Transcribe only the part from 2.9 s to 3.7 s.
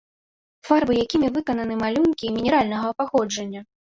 паходжання.